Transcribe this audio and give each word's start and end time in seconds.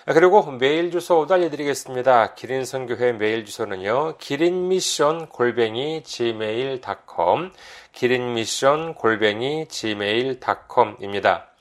그리고 0.07 0.51
메일 0.53 0.91
주소도 0.91 1.35
알려드리겠습니다. 1.35 2.35
기린 2.35 2.65
선교회 2.65 3.13
메일 3.13 3.45
주소는요, 3.45 4.17
기린미션 4.17 5.29
골뱅이 5.29 6.03
gmail.com, 6.03 7.53
기린미션 7.93 8.95
골뱅이 8.95 9.67
gmail.com입니다. 9.69 11.52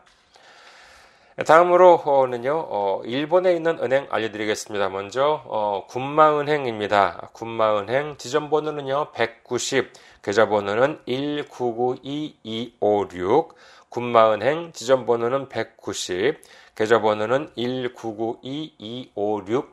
다음으로는요, 1.45 2.65
어, 2.69 3.01
일본에 3.03 3.53
있는 3.53 3.77
은행 3.79 4.07
알려드리겠습니다. 4.09 4.87
먼저 4.87 5.43
어, 5.45 5.85
군마은행입니다. 5.89 7.31
군마은행 7.33 8.15
지점번호는요 8.17 9.11
190, 9.11 9.91
계좌번호는 10.23 11.01
1992256. 11.05 13.49
군마은행 13.89 14.71
지점번호는 14.71 15.49
190, 15.49 16.41
계좌번호는 16.75 17.49
1992256 17.57 19.65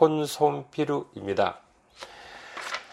혼손피루입니다. 0.00 1.60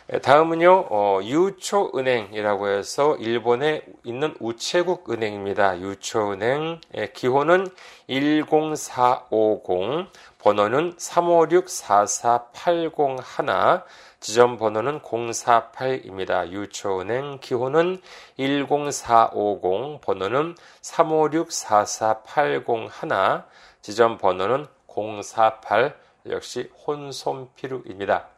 다음은요, 0.08 0.88
어, 0.90 1.20
유초은행이라고 1.22 2.70
해서 2.70 3.18
일본에 3.18 3.84
있는 4.06 4.34
우체국 4.40 5.12
은행입니다. 5.12 5.82
유초은행. 5.82 6.80
예, 6.96 7.12
기호는 7.12 7.68
10450, 8.08 10.08
번호는 10.40 10.96
356-44801, 10.96 13.84
지점 14.22 14.56
번호는 14.56 15.02
048입니다. 15.02 16.52
유초은행 16.52 17.40
기호는 17.42 18.00
10450, 18.38 20.00
번호는 20.00 20.56
356-44801, 20.84 23.44
지점 23.82 24.18
번호는 24.18 24.68
048, 24.88 25.98
역시 26.30 26.72
혼손피루입니다. 26.88 28.37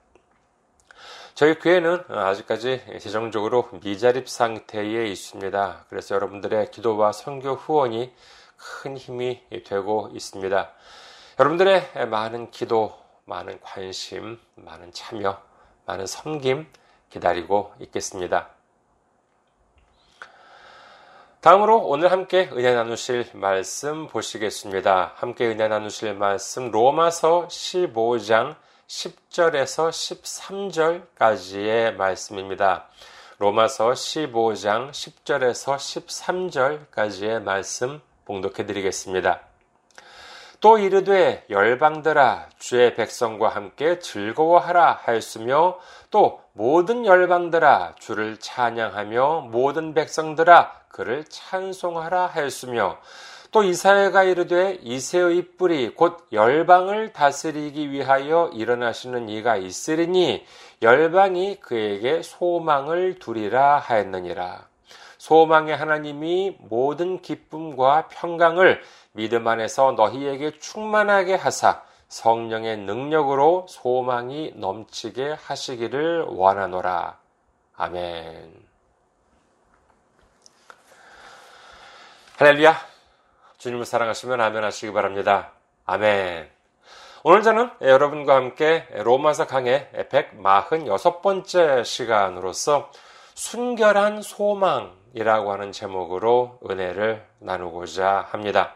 저희 1.39 1.57
교회는 1.57 2.03
아직까지 2.09 2.81
재정적으로 2.99 3.69
미자립 3.81 4.27
상태에 4.27 5.05
있습니다. 5.05 5.85
그래서 5.87 6.15
여러분들의 6.15 6.69
기도와 6.69 7.13
선교 7.13 7.53
후원이 7.53 8.13
큰 8.57 8.97
힘이 8.97 9.41
되고 9.65 10.09
있습니다. 10.13 10.69
여러분들의 11.39 12.07
많은 12.09 12.51
기도, 12.51 12.93
많은 13.23 13.57
관심, 13.61 14.37
많은 14.55 14.91
참여, 14.91 15.41
많은 15.85 16.07
섬김 16.07 16.67
기다리고 17.09 17.71
있겠습니다. 17.79 18.49
다음으로 21.39 21.77
오늘 21.87 22.11
함께 22.11 22.49
은혜 22.51 22.73
나누실 22.75 23.29
말씀 23.35 24.07
보시겠습니다. 24.07 25.13
함께 25.15 25.47
은혜 25.47 25.69
나누실 25.69 26.15
말씀 26.15 26.69
로마서 26.69 27.47
15장 27.47 28.57
10절에서 28.89 29.91
13절까지의 31.13 31.93
말씀입니다. 31.93 32.87
로마서 33.37 33.91
15장 33.91 34.89
10절에서 34.89 35.75
13절까지의 36.89 37.43
말씀 37.43 38.01
봉독해 38.25 38.65
드리겠습니다. 38.65 39.41
또 40.59 40.79
이르되 40.79 41.45
열방들아 41.51 42.49
주의 42.57 42.95
백성과 42.95 43.49
함께 43.49 43.99
즐거워하라 43.99 45.01
하였으며 45.03 45.77
또 46.09 46.41
모든 46.53 47.05
열방들아 47.05 47.93
주를 47.99 48.37
찬양하며 48.37 49.49
모든 49.51 49.93
백성들아 49.93 50.81
그를 50.89 51.25
찬송하라 51.25 52.25
하였으며 52.25 52.99
또 53.51 53.63
이사야가 53.63 54.23
이르되 54.23 54.79
이세의 54.83 55.53
뿌리 55.57 55.95
곧 55.95 56.27
열방을 56.31 57.13
다스리기 57.13 57.91
위하여 57.91 58.51
일어나시는 58.53 59.27
이가 59.27 59.57
있으리니 59.57 60.45
열방이 60.83 61.59
그에게 61.59 62.21
소망을 62.21 63.17
두리라 63.17 63.79
하였느니라. 63.79 64.67
소망의 65.17 65.75
하나님이 65.75 66.57
모든 66.59 67.21
기쁨과 67.21 68.07
평강을 68.09 68.81
믿음 69.13 69.47
안에서 69.47 69.93
너희에게 69.93 70.59
충만하게 70.59 71.35
하사 71.35 71.81
성령의 72.07 72.77
능력으로 72.77 73.65
소망이 73.67 74.53
넘치게 74.55 75.37
하시기를 75.41 76.25
원하노라. 76.27 77.17
아멘. 77.75 78.53
할렐루야. 82.37 82.88
주님을 83.59 83.85
사랑하시면 83.85 84.39
아멘 84.39 84.63
하시기 84.63 84.93
바랍니다. 84.93 85.51
아멘. 85.85 86.49
오늘 87.25 87.43
저는 87.43 87.69
여러분과 87.81 88.35
함께 88.35 88.87
로마서 88.91 89.47
강의 89.47 89.89
146번째 90.09 91.83
시간으로서 91.83 92.89
순결한 93.33 94.21
소망이라고 94.21 95.51
하는 95.51 95.73
제목으로 95.73 96.59
은혜를 96.69 97.25
나누고자 97.39 98.27
합니다. 98.29 98.75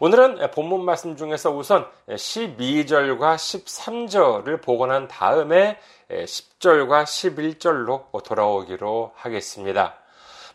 오늘은 0.00 0.50
본문 0.52 0.82
말씀 0.82 1.14
중에서 1.14 1.50
우선 1.50 1.86
12절과 2.08 3.36
13절을 3.36 4.62
보고 4.62 4.86
난 4.86 5.06
다음에 5.06 5.78
10절과 6.08 7.04
11절로 7.04 8.22
돌아오기로 8.24 9.12
하겠습니다. 9.14 9.98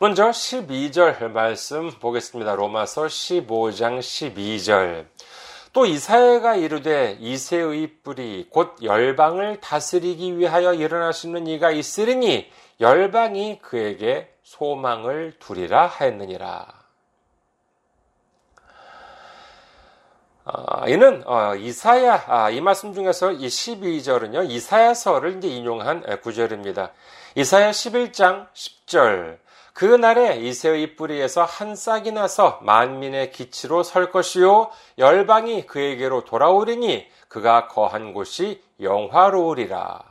먼저 0.02 0.30
12절 0.30 1.30
말씀 1.32 1.92
보겠습니다. 1.92 2.56
로마서 2.56 3.08
15장 3.08 4.00
12절. 4.00 5.08
또 5.74 5.86
이사야가 5.86 6.56
이르되 6.56 7.18
이세의 7.20 7.96
뿌리 8.02 8.48
곧 8.50 8.78
열방을 8.82 9.60
다스리기 9.60 10.38
위하여 10.38 10.74
일어나시는 10.74 11.48
이가 11.48 11.72
있으리니 11.72 12.50
열방이 12.80 13.60
그에게 13.62 14.34
소망을 14.42 15.34
두리라 15.38 15.88
하였느니라. 15.88 16.66
아, 20.46 20.88
이는 20.88 21.24
어, 21.28 21.56
이사야 21.56 22.24
아, 22.26 22.50
이 22.50 22.62
말씀 22.62 22.94
중에서 22.94 23.34
이 23.34 23.48
12절은요 23.48 24.50
이사야서를 24.50 25.40
이제 25.40 25.50
인용한 25.50 26.22
구절입니다. 26.22 26.94
이사야 27.36 27.72
11장 27.72 28.48
10절 28.54 29.40
그 29.74 29.86
날에 29.86 30.38
이세의 30.38 30.96
뿌리에서 30.96 31.44
한 31.44 31.76
싹이 31.76 32.12
나서 32.12 32.60
만민의 32.64 33.32
기치로 33.32 33.84
설 33.84 34.12
것이요 34.12 34.72
열방이 34.98 35.66
그에게로 35.66 36.26
돌아오리니 36.26 37.08
그가 37.28 37.68
거한 37.68 38.14
곳이 38.14 38.64
영화로우리라. 38.82 40.04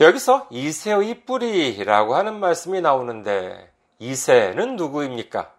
여기서 0.00 0.46
이세의 0.50 1.24
뿌리라고 1.24 2.14
하는 2.14 2.40
말씀이 2.40 2.80
나오는데 2.80 3.70
이세는 3.98 4.76
누구입니까? 4.76 5.52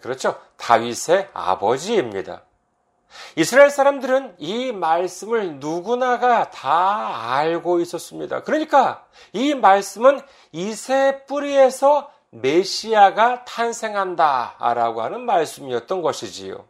그렇죠. 0.00 0.40
다윗의 0.56 1.30
아버지입니다. 1.32 2.45
이스라엘 3.36 3.70
사람들은 3.70 4.36
이 4.38 4.72
말씀을 4.72 5.56
누구나가 5.56 6.50
다 6.50 7.34
알고 7.36 7.80
있었습니다. 7.80 8.42
그러니까 8.42 9.06
이 9.32 9.54
말씀은 9.54 10.20
이세 10.52 11.24
뿌리에서 11.26 12.10
메시아가 12.30 13.44
탄생한다 13.44 14.56
라고 14.74 15.02
하는 15.02 15.22
말씀이었던 15.22 16.02
것이지요. 16.02 16.64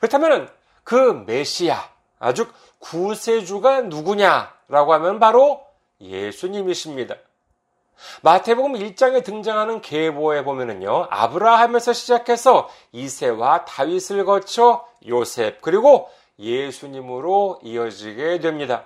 그렇다면 0.00 0.50
그 0.84 1.24
메시아, 1.26 1.88
아주 2.18 2.48
구세주가 2.78 3.82
누구냐라고 3.82 4.92
하면 4.94 5.18
바로 5.18 5.64
예수님이십니다. 6.00 7.16
마태복음 8.22 8.74
1장에 8.74 9.24
등장하는 9.24 9.80
계보에 9.80 10.44
보면은요, 10.44 11.08
아브라함에서 11.10 11.92
시작해서 11.92 12.68
이세와 12.92 13.64
다윗을 13.64 14.24
거쳐 14.24 14.86
요셉, 15.06 15.60
그리고 15.60 16.08
예수님으로 16.38 17.60
이어지게 17.62 18.40
됩니다. 18.40 18.84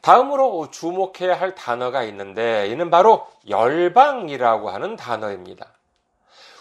다음으로 0.00 0.70
주목해야 0.70 1.38
할 1.38 1.54
단어가 1.54 2.02
있는데, 2.04 2.68
이는 2.68 2.90
바로 2.90 3.26
열방이라고 3.48 4.70
하는 4.70 4.96
단어입니다. 4.96 5.73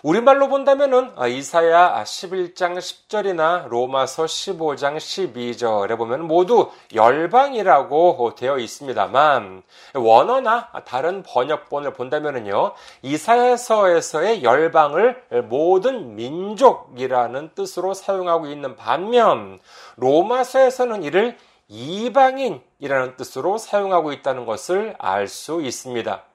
우리말로 0.04 0.50
본다면은 0.50 1.14
아, 1.16 1.28
이사야 1.28 2.04
11장 2.04 2.78
10절이나 2.78 3.70
로마서 3.70 4.26
15장 4.26 4.98
12절에 4.98 5.98
보면 5.98 6.28
모두 6.28 6.70
열방이라고 6.94 8.36
되어 8.36 8.58
있습니다만 8.58 9.64
원어나 9.96 10.72
다른 10.84 11.24
번역본을 11.24 11.94
본다면은요 11.94 12.74
이사야서에서의 13.02 14.44
열방을 14.44 15.46
모든 15.46 16.18
민족이라는 16.18 17.52
뜻으로 17.56 17.94
사용하고 17.94 18.48
있는 18.48 18.76
반면 18.76 19.62
로마서에서는 19.96 21.04
이를 21.04 21.38
이방인이라는 21.70 23.16
뜻으로 23.16 23.58
사용하고 23.58 24.12
있다는 24.12 24.46
것을 24.46 24.96
알 25.00 25.30
수 25.30 25.62
있습니다. 25.62 26.33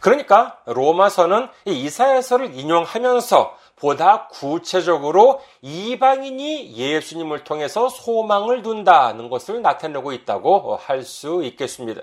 그러니까 0.00 0.58
로마서는 0.66 1.48
이사야서를 1.64 2.54
인용하면서 2.54 3.56
보다 3.76 4.28
구체적으로 4.28 5.42
이방인이 5.62 6.76
예수님을 6.76 7.44
통해서 7.44 7.88
소망을 7.88 8.62
둔다는 8.62 9.28
것을 9.28 9.60
나타내고 9.62 10.12
있다고 10.12 10.76
할 10.76 11.02
수 11.02 11.42
있겠습니다. 11.44 12.02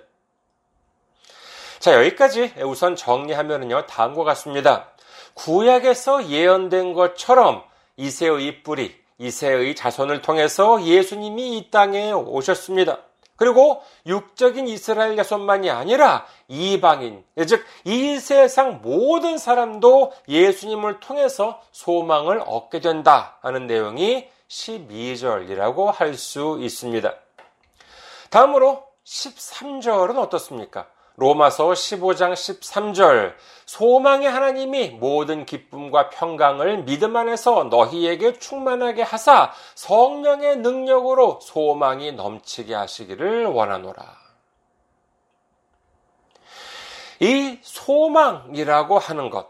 자, 1.80 1.94
여기까지 1.94 2.54
우선 2.66 2.98
정리하면요. 2.98 3.86
다음과 3.86 4.26
같습니다. 4.26 4.90
구약에서 5.34 6.28
예언된 6.28 6.94
것처럼 6.94 7.64
이세의 7.96 8.64
뿌리, 8.64 8.94
이세의 9.18 9.76
자손을 9.76 10.22
통해서 10.22 10.84
예수님이 10.84 11.58
이 11.58 11.72
땅에 11.72 12.12
오셨습니다. 12.12 12.98
그리고 13.40 13.82
육적인 14.06 14.68
이스라엘 14.68 15.16
자손만이 15.16 15.70
아니라 15.72 16.26
이방인, 16.50 17.24
즉, 17.48 17.66
이 17.86 18.20
세상 18.20 18.82
모든 18.84 19.38
사람도 19.38 20.12
예수님을 20.28 21.00
통해서 21.00 21.62
소망을 21.72 22.44
얻게 22.46 22.82
된다 22.82 23.38
하는 23.42 23.66
내용이 23.66 24.28
12절이라고 24.50 25.92
할 25.94 26.16
수 26.16 26.58
있습니다. 26.60 27.14
다음으로 28.30 28.84
13절은 29.06 30.18
어떻습니까? 30.18 30.88
로마서 31.20 31.72
15장 31.72 32.32
13절 32.32 33.34
소망의 33.66 34.30
하나님이 34.30 34.92
모든 34.92 35.46
기쁨과 35.46 36.10
평강을 36.10 36.86
믿음 36.86 37.16
안에서 37.18 37.66
너희에게 37.66 38.40
충만하게 38.40 39.02
하사 39.02 39.52
성령의 39.76 40.58
능력으로 40.58 41.40
소망이 41.42 42.14
넘치게 42.14 42.74
하시기를 42.74 43.48
원하노라. 43.48 44.18
이 47.20 47.60
소망이라고 47.62 48.98
하는 48.98 49.30
것 49.30 49.50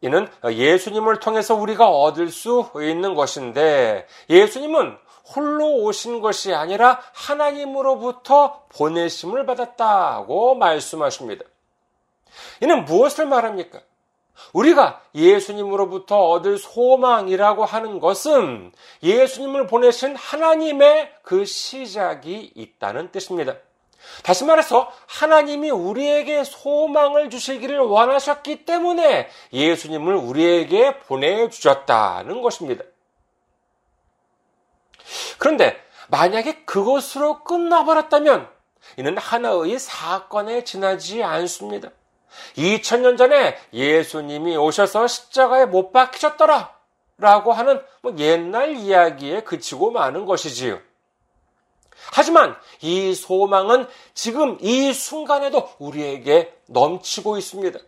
이는 0.00 0.26
예수님을 0.42 1.20
통해서 1.20 1.54
우리가 1.54 1.90
얻을 1.90 2.28
수 2.28 2.70
있는 2.76 3.14
것인데 3.14 4.06
예수님은 4.30 4.96
홀로 5.34 5.76
오신 5.84 6.20
것이 6.20 6.54
아니라 6.54 7.00
하나님으로부터 7.12 8.64
보내심을 8.70 9.46
받았다고 9.46 10.54
말씀하십니다. 10.56 11.44
이는 12.62 12.84
무엇을 12.84 13.26
말합니까? 13.26 13.80
우리가 14.52 15.02
예수님으로부터 15.14 16.30
얻을 16.30 16.58
소망이라고 16.58 17.64
하는 17.64 18.00
것은 18.00 18.72
예수님을 19.02 19.66
보내신 19.66 20.16
하나님의 20.16 21.12
그 21.22 21.44
시작이 21.44 22.52
있다는 22.54 23.12
뜻입니다. 23.12 23.54
다시 24.22 24.44
말해서 24.44 24.90
하나님이 25.06 25.70
우리에게 25.70 26.44
소망을 26.44 27.28
주시기를 27.30 27.78
원하셨기 27.78 28.64
때문에 28.64 29.28
예수님을 29.52 30.14
우리에게 30.14 31.00
보내주셨다는 31.00 32.40
것입니다. 32.40 32.84
그런데 35.40 35.82
만약에 36.08 36.64
그것으로 36.66 37.42
끝나버렸다면 37.44 38.46
이는 38.98 39.16
하나의 39.16 39.78
사건에 39.78 40.64
지나지 40.64 41.22
않습니다. 41.22 41.88
2000년 42.56 43.16
전에 43.16 43.56
예수님이 43.72 44.58
오셔서 44.58 45.06
십자가에 45.06 45.64
못 45.64 45.92
박히셨더라 45.92 46.74
라고 47.16 47.52
하는 47.52 47.80
뭐 48.02 48.14
옛날 48.18 48.76
이야기에 48.76 49.42
그치고 49.42 49.90
마는 49.90 50.26
것이지요. 50.26 50.78
하지만 52.12 52.54
이 52.82 53.14
소망은 53.14 53.86
지금 54.12 54.58
이 54.60 54.92
순간에도 54.92 55.70
우리에게 55.78 56.54
넘치고 56.66 57.38
있습니다. 57.38 57.78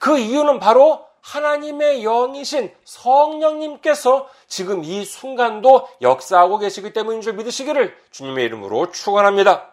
그 0.00 0.18
이유는 0.18 0.58
바로 0.58 1.06
하나님의 1.24 2.02
영이신 2.02 2.70
성령님께서 2.84 4.28
지금 4.46 4.84
이 4.84 5.04
순간도 5.06 5.88
역사하고 6.02 6.58
계시기 6.58 6.92
때문인 6.92 7.22
줄 7.22 7.32
믿으시기를 7.32 7.96
주님의 8.10 8.44
이름으로 8.44 8.92
축원합니다. 8.92 9.72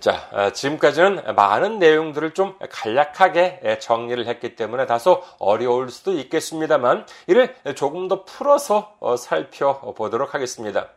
자, 0.00 0.28
아, 0.32 0.52
지금까지는 0.52 1.34
많은 1.34 1.78
내용들을 1.80 2.32
좀 2.32 2.56
간략하게 2.70 3.78
정리를 3.80 4.26
했기 4.26 4.54
때문에 4.56 4.86
다소 4.86 5.22
어려울 5.38 5.90
수도 5.90 6.12
있겠습니다만 6.12 7.06
이를 7.26 7.54
조금 7.74 8.08
더 8.08 8.24
풀어서 8.24 8.96
어, 9.00 9.16
살펴보도록 9.16 10.32
하겠습니다. 10.32 10.88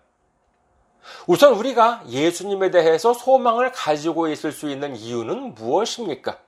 우선 1.27 1.53
우리가 1.53 2.03
예수님에 2.08 2.72
대해서 2.72 3.13
소망을 3.13 3.72
가지고 3.72 4.27
있을 4.27 4.51
수 4.51 4.70
있는 4.70 4.96
이유는 4.96 5.55
무엇입니까? 5.55 6.44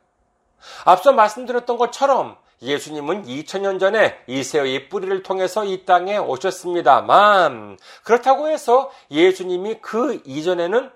앞서 0.85 1.13
말씀드렸던 1.13 1.77
것처럼 1.77 2.37
예수님은 2.61 3.25
2000년 3.25 3.79
전에 3.79 4.17
이세의 4.27 4.89
뿌리를 4.89 5.21
통해서 5.23 5.63
이 5.63 5.85
땅에 5.85 6.17
오셨습니다만 6.17 7.77
그렇다고 8.03 8.49
해서 8.49 8.91
예수님이 9.11 9.75
그 9.81 10.21
이전에는 10.25 10.91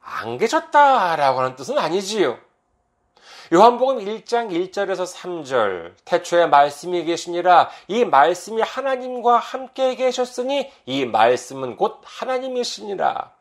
안 0.00 0.38
계셨다라고 0.38 1.40
하는 1.40 1.56
뜻은 1.56 1.78
아니지요. 1.78 2.38
요한복음 3.52 3.98
1장 3.98 4.50
1절에서 4.50 5.06
3절 5.14 5.92
태초에 6.04 6.46
말씀이 6.46 7.04
계시니라 7.04 7.70
이 7.88 8.04
말씀이 8.04 8.62
하나님과 8.62 9.36
함께 9.36 9.94
계셨으니 9.96 10.72
이 10.86 11.04
말씀은 11.04 11.76
곧 11.76 12.00
하나님이시니라 12.04 13.33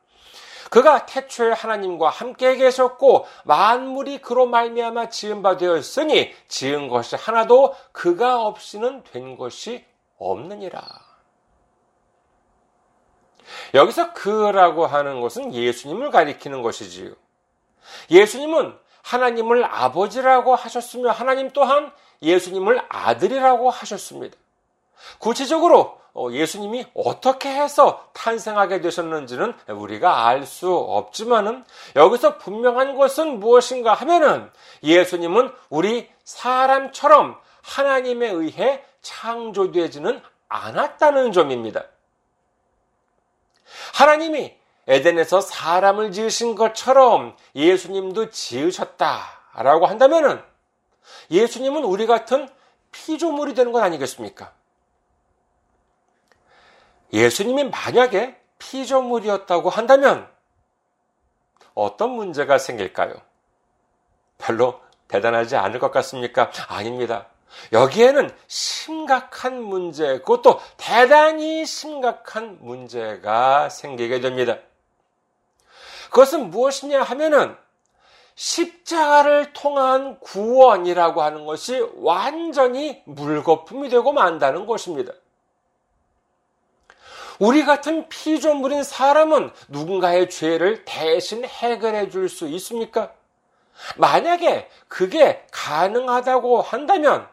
그가 0.74 1.06
태초에 1.06 1.51
하나님과 1.51 2.10
함께 2.10 2.56
계셨고 2.56 3.27
만물이 3.44 4.24
그로 4.24 4.48
말미암아 4.48 5.10
지은 5.10 5.44
바 5.44 5.56
되었으니 5.56 6.34
지은 6.48 6.88
것이 6.88 7.15
하나도 7.15 7.75
그가 7.92 8.42
없이는 8.42 9.03
된 9.03 9.38
것이 9.38 9.86
없느니라. 10.18 10.82
여기서 13.75 14.13
그라고 14.13 14.88
하는 14.88 15.22
것은 15.22 15.53
예수님을 15.53 16.10
가리키는 16.10 16.63
것이지요. 16.63 17.13
예수님은 18.10 18.75
하나님을 19.03 19.65
아버지라고 19.65 20.56
하셨으며 20.56 21.12
하나님 21.12 21.51
또한 21.51 21.94
예수님을 22.24 22.84
아들이라고 22.89 23.70
하셨습니다. 23.70 24.36
구체적으로 25.20 25.80
어, 25.82 26.02
예수님이 26.32 26.86
어떻게 26.93 27.50
해서 27.50 28.08
탄생하게 28.13 28.82
되셨는지는 28.82 29.53
우리가 29.67 30.27
알 30.27 30.46
수 30.46 30.74
없지만은 30.74 31.63
여기서 31.96 32.38
분명한 32.38 32.96
것은 32.96 33.39
무엇인가 33.39 33.93
하면은 33.93 34.51
예수님은 34.84 35.51
우리 35.70 36.10
사람처럼 36.24 37.39
하나님에 37.63 38.29
의해 38.29 38.84
창조되지는 39.01 40.22
않았다는 40.50 41.32
점입니다. 41.32 41.84
하나님이 43.93 44.55
에덴에서 44.88 45.41
사람을 45.41 46.12
지으신 46.12 46.55
것처럼 46.55 47.36
예수님도 47.55 48.29
지으셨다라고 48.29 49.88
한다면은 49.88 50.43
예수님은 51.32 51.84
우리 51.84 52.05
같은 52.05 52.50
피조물이 52.91 53.53
되는 53.55 53.72
것 53.72 53.82
아니겠습니까? 53.82 54.51
예수님이 57.13 57.65
만약에 57.65 58.36
피조물이었다고 58.58 59.70
한다면 59.70 60.27
어떤 61.75 62.10
문제가 62.10 62.58
생길까요? 62.58 63.13
별로 64.38 64.82
대단하지 65.08 65.55
않을 65.55 65.79
것 65.79 65.91
같습니까? 65.91 66.51
아닙니다. 66.67 67.27
여기에는 67.72 68.36
심각한 68.48 69.62
문제, 69.62 70.17
그것도 70.20 70.60
대단히 70.75 71.65
심각한 71.65 72.58
문제가 72.62 73.70
생기게 73.70 74.20
됩니다. 74.20 74.58
그것은 76.10 76.50
무엇이냐 76.50 77.03
하면은 77.03 77.55
십자가를 78.36 79.53
통한 79.53 80.20
구원이라고 80.20 81.22
하는 81.22 81.46
것이 81.46 81.88
완전히 81.98 83.03
물거품이 83.05 83.89
되고 83.89 84.12
만다는 84.12 84.65
것입니다. 84.65 85.13
우리 87.44 87.66
같은 87.66 88.08
피조물인 88.08 88.84
사람은 88.84 89.52
누군가의 89.68 90.30
죄를 90.30 90.86
대신 90.86 91.44
해결해 91.44 92.10
줄 92.10 92.30
수 92.30 92.48
있습니까? 92.48 93.12
만약에 93.98 94.70
그게 94.88 95.46
가능하다고 95.52 96.62
한다면 96.62 97.28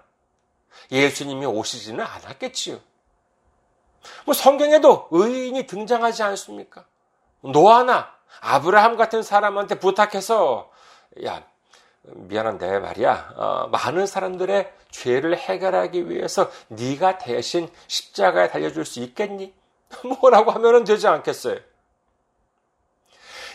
예수님이 0.91 1.47
오시지는 1.47 2.05
않았겠지요. 2.05 2.81
뭐 4.25 4.35
성경에도 4.35 5.07
의인이 5.13 5.69
등장하지 5.69 6.25
않습니까? 6.25 6.85
노아나 7.43 8.13
아브라함 8.41 8.97
같은 8.97 9.23
사람한테 9.23 9.79
부탁해서 9.79 10.73
야 11.25 11.45
미안한데 12.03 12.81
말이야 12.81 13.35
어, 13.37 13.69
많은 13.69 14.09
사람들의 14.09 14.73
죄를 14.91 15.39
해결하기 15.39 16.11
위해서 16.11 16.51
네가 16.67 17.19
대신 17.19 17.71
십자가에 17.87 18.49
달려줄 18.49 18.85
수 18.85 18.99
있겠니? 18.99 19.60
뭐라고 20.21 20.51
하면 20.53 20.85
되지 20.85 21.07
않겠어요? 21.07 21.59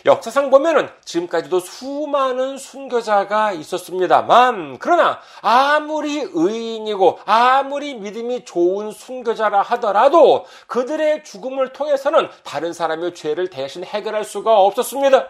역사상 0.06 0.52
보면은 0.52 0.88
지금까지도 1.04 1.60
수많은 1.60 2.60
순교자가 2.60 3.54
있었습니다만, 3.54 4.78
그러나 4.78 5.20
아무리 5.42 6.20
의인이고 6.32 7.20
아무리 7.26 7.96
믿음이 7.96 8.46
좋은 8.46 8.92
순교자라 8.92 9.64
하더라도 9.64 10.46
그들의 10.68 11.24
죽음을 11.24 11.74
통해서는 11.74 12.30
다른 12.44 12.72
사람의 12.72 13.16
죄를 13.16 13.50
대신 13.50 13.84
해결할 13.84 14.24
수가 14.24 14.60
없었습니다. 14.60 15.28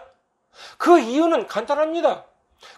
그 0.76 0.98
이유는 0.98 1.46
간단합니다. 1.46 2.24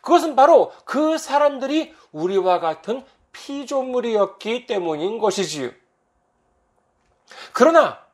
그것은 0.00 0.36
바로 0.36 0.72
그 0.84 1.18
사람들이 1.18 1.94
우리와 2.12 2.60
같은 2.60 3.04
피조물이었기 3.32 4.66
때문인 4.66 5.18
것이지요. 5.18 5.70
그러나 7.52 8.07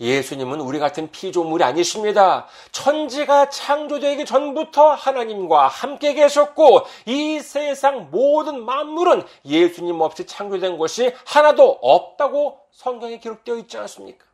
예수님은 0.00 0.60
우리 0.60 0.78
같은 0.78 1.10
피조물이 1.10 1.64
아니십니다. 1.64 2.46
천지가 2.72 3.48
창조되기 3.48 4.24
전부터 4.24 4.90
하나님과 4.92 5.68
함께 5.68 6.14
계셨고 6.14 6.82
이 7.06 7.40
세상 7.40 8.08
모든 8.10 8.64
만물은 8.64 9.22
예수님 9.44 10.00
없이 10.00 10.26
창조된 10.26 10.78
것이 10.78 11.12
하나도 11.24 11.78
없다고 11.80 12.60
성경에 12.70 13.18
기록되어 13.18 13.56
있지 13.56 13.78
않습니까? 13.78 14.26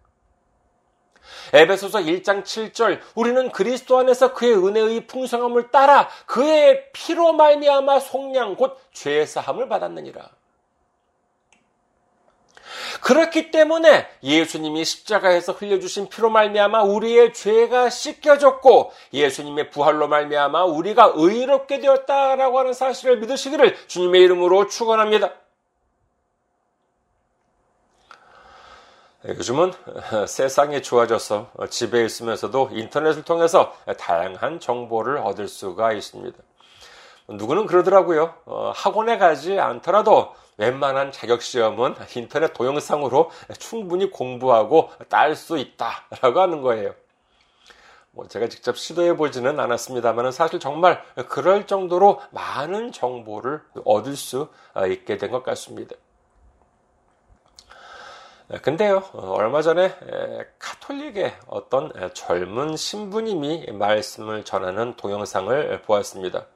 에베소서 1.53 2.01
1장 2.01 2.43
7절 2.43 2.99
우리는 3.15 3.51
그리스도 3.53 3.99
안에서 3.99 4.35
그의 4.35 4.55
은혜의 4.55 5.07
풍성함을 5.07 5.71
따라 5.71 6.09
그의 6.27 6.91
피로 6.93 7.33
말미암아 7.33 8.01
속량 8.01 8.57
곧 8.57 8.77
죄 8.93 9.25
사함을 9.25 9.69
받았느니라. 9.69 10.29
그렇기 13.03 13.51
때문에 13.51 14.09
예수님이 14.23 14.85
십자가에서 14.85 15.53
흘려주신 15.53 16.09
피로 16.09 16.31
말미암아 16.31 16.85
우리의 16.85 17.35
죄가 17.35 17.91
씻겨졌고 17.91 18.93
예수님의 19.13 19.71
부활로 19.71 20.07
말미암아 20.07 20.65
우리가 20.65 21.13
의롭게 21.17 21.81
되었다라고 21.81 22.61
하는 22.61 22.73
사실을 22.73 23.19
믿으시기를 23.19 23.77
주님의 23.89 24.23
이름으로 24.23 24.69
축원합니다. 24.69 25.33
요즘은 29.25 29.73
세상이 30.29 30.83
좋아져서 30.83 31.51
집에 31.71 32.05
있으면서도 32.05 32.71
인터넷을 32.73 33.25
통해서 33.25 33.77
다양한 33.99 34.61
정보를 34.61 35.19
얻을 35.19 35.49
수가 35.49 35.93
있습니다. 35.93 36.39
누구는 37.29 37.67
그러더라고요. 37.67 38.35
어, 38.47 38.73
학원에 38.75 39.19
가지 39.19 39.59
않더라도 39.59 40.35
웬만한 40.63 41.11
자격시험은 41.11 41.97
인터넷 42.15 42.53
동영상으로 42.53 43.31
충분히 43.59 44.11
공부하고 44.11 44.91
딸 45.09 45.35
수 45.35 45.59
있다라고 45.59 46.41
하는 46.41 46.63
거예요. 46.63 46.95
뭐 48.13 48.29
제가 48.29 48.47
직접 48.49 48.77
시도해 48.77 49.17
보지는 49.17 49.59
않았습니다만 49.59 50.31
사실 50.31 50.61
정말 50.61 51.03
그럴 51.29 51.67
정도로 51.67 52.21
많은 52.31 52.93
정보를 52.93 53.61
얻을 53.85 54.15
수 54.17 54.49
있게 54.89 55.17
된 55.17 55.33
것 55.33 55.43
같습니다. 55.43 55.97
근데요, 58.61 59.03
얼마 59.15 59.63
전에 59.63 59.97
카톨릭의 60.59 61.35
어떤 61.47 61.91
젊은 62.13 62.77
신부님이 62.77 63.73
말씀을 63.73 64.45
전하는 64.45 64.95
동영상을 64.97 65.81
보았습니다. 65.83 66.47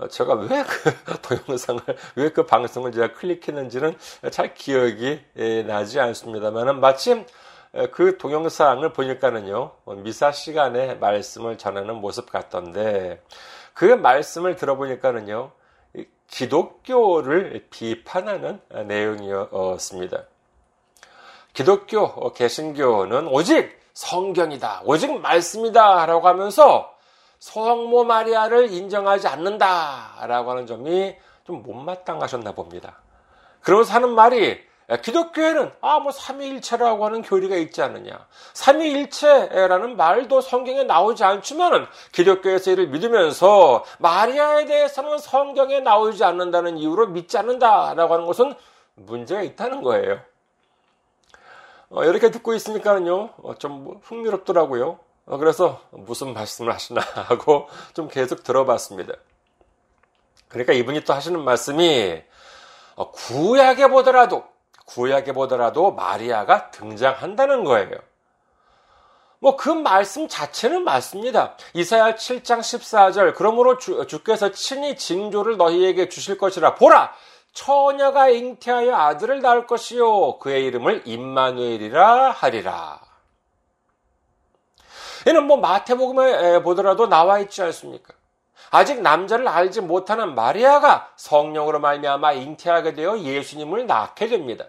어, 0.00 0.08
제가 0.08 0.34
왜 0.34 0.64
그 0.64 0.94
동영상을, 1.22 1.82
왜 2.16 2.30
그 2.30 2.46
방송을 2.46 2.92
제가 2.92 3.12
클릭했는지는 3.12 3.96
잘 4.30 4.54
기억이 4.54 5.20
나지 5.66 6.00
않습니다만, 6.00 6.80
마침 6.80 7.26
그 7.92 8.16
동영상을 8.18 8.92
보니까는요, 8.92 9.72
미사 9.98 10.32
시간에 10.32 10.94
말씀을 10.94 11.58
전하는 11.58 11.96
모습 11.96 12.30
같던데, 12.32 13.22
그 13.74 13.84
말씀을 13.84 14.56
들어보니까는요, 14.56 15.52
기독교를 16.28 17.66
비판하는 17.70 18.60
내용이었습니다. 18.70 20.24
기독교, 21.52 22.32
개신교는 22.32 23.26
오직 23.28 23.78
성경이다, 23.92 24.82
오직 24.84 25.20
말씀이다, 25.20 26.06
라고 26.06 26.26
하면서 26.28 26.94
성모 27.40 28.04
마리아를 28.04 28.70
인정하지 28.70 29.26
않는다라고 29.26 30.50
하는 30.50 30.66
점이 30.66 31.16
좀 31.44 31.62
못마땅하셨나 31.62 32.52
봅니다. 32.52 32.98
그러면서 33.62 33.94
하는 33.94 34.10
말이 34.10 34.60
기독교에는 35.02 35.72
아 35.80 36.00
뭐 36.00 36.10
삼위일체라고 36.12 37.04
하는 37.06 37.22
교리가 37.22 37.56
있지 37.56 37.80
않느냐. 37.80 38.26
삼위일체라는 38.54 39.96
말도 39.96 40.40
성경에 40.40 40.82
나오지 40.82 41.22
않지만은 41.24 41.86
기독교에서 42.12 42.72
이를 42.72 42.88
믿으면서 42.88 43.84
마리아에 43.98 44.66
대해서는 44.66 45.18
성경에 45.18 45.80
나오지 45.80 46.24
않는다는 46.24 46.76
이유로 46.78 47.08
믿지 47.08 47.38
않는다라고 47.38 48.14
하는 48.14 48.26
것은 48.26 48.54
문제가 48.94 49.42
있다는 49.42 49.82
거예요. 49.82 50.20
어, 51.90 52.04
이렇게 52.04 52.30
듣고 52.30 52.54
있으니까는요, 52.54 53.30
어, 53.42 53.54
좀뭐 53.58 54.00
흥미롭더라고요. 54.04 54.98
어, 55.26 55.36
그래서 55.38 55.80
무슨 55.90 56.32
말씀을 56.34 56.72
하시나 56.72 57.00
하고 57.14 57.68
좀 57.94 58.08
계속 58.08 58.42
들어봤습니다. 58.42 59.14
그러니까 60.48 60.72
이분이 60.72 61.04
또 61.04 61.14
하시는 61.14 61.38
말씀이 61.40 62.22
어, 62.96 63.10
구약에 63.10 63.88
보더라도 63.88 64.44
구약에 64.86 65.32
보더라도 65.32 65.92
마리아가 65.92 66.70
등장한다는 66.70 67.64
거예요. 67.64 67.98
뭐 69.40 69.56
그 69.56 69.70
말씀 69.70 70.28
자체는 70.28 70.84
맞습니다. 70.84 71.56
이사야 71.72 72.14
7장 72.14 72.60
14절 72.60 73.34
그러므로 73.34 73.78
주, 73.78 74.06
주께서 74.06 74.50
친히 74.52 74.96
징조를 74.96 75.56
너희에게 75.56 76.08
주실 76.08 76.36
것이라 76.36 76.74
보라 76.74 77.12
처녀가 77.52 78.28
잉태하여 78.28 78.94
아들을 78.94 79.40
낳을 79.40 79.66
것이요 79.66 80.38
그의 80.38 80.66
이름을 80.66 81.02
임마누엘이라 81.06 82.32
하리라. 82.32 82.99
이는 85.26 85.44
뭐 85.44 85.56
마태복음에 85.58 86.62
보더라도 86.62 87.08
나와 87.08 87.38
있지 87.40 87.62
않습니까? 87.62 88.14
아직 88.70 89.00
남자를 89.00 89.48
알지 89.48 89.80
못하는 89.80 90.34
마리아가 90.34 91.10
성령으로 91.16 91.80
말미암아 91.80 92.32
잉태하게 92.32 92.94
되어 92.94 93.18
예수님을 93.18 93.86
낳게 93.86 94.28
됩니다. 94.28 94.66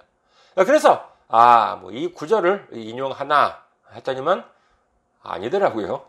그래서 0.56 1.08
아, 1.28 1.78
뭐 1.82 1.92
이 1.92 2.12
구절을 2.12 2.68
인용하나 2.74 3.64
했더니만 3.94 4.44
아니더라고요. 5.24 6.04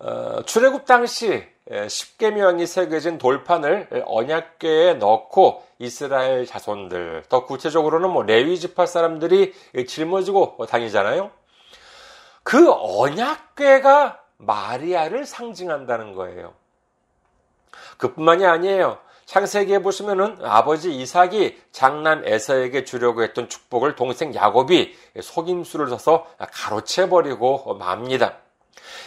어, 0.00 0.42
출애굽 0.44 0.86
당시 0.86 1.46
십계명이 1.88 2.66
새겨진 2.66 3.18
돌판을 3.18 4.04
언약궤에 4.06 4.94
넣고 4.94 5.64
이스라엘 5.78 6.44
자손들, 6.44 7.24
더 7.28 7.46
구체적으로는 7.46 8.10
뭐 8.10 8.22
레위 8.22 8.58
지파 8.58 8.86
사람들이 8.86 9.54
짊어지고 9.86 10.66
다니잖아요. 10.68 11.30
그 12.50 12.68
언약궤가 12.68 14.18
마리아를 14.38 15.24
상징한다는 15.24 16.16
거예요. 16.16 16.52
그뿐만이 17.96 18.44
아니에요. 18.44 18.98
창세기에 19.26 19.82
보시면은 19.82 20.38
아버지 20.42 20.92
이삭이 20.92 21.62
장남 21.70 22.26
에서에게 22.26 22.82
주려고 22.82 23.22
했던 23.22 23.48
축복을 23.48 23.94
동생 23.94 24.34
야곱이 24.34 24.96
속임수를 25.22 25.90
써서 25.90 26.26
가로채 26.52 27.08
버리고 27.08 27.74
맙니다. 27.74 28.38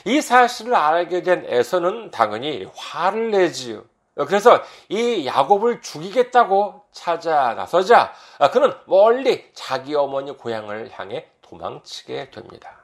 이 0.06 0.22
사실을 0.22 0.74
알게 0.74 1.24
된 1.24 1.44
에서는 1.46 2.12
당연히 2.12 2.66
화를 2.74 3.32
내지요. 3.32 3.84
그래서 4.16 4.64
이 4.88 5.26
야곱을 5.26 5.82
죽이겠다고 5.82 6.86
찾아 6.94 7.56
나서자 7.56 8.14
그는 8.54 8.74
멀리 8.86 9.52
자기 9.54 9.96
어머니 9.96 10.32
고향을 10.32 10.92
향해 10.94 11.28
도망치게 11.42 12.30
됩니다. 12.30 12.83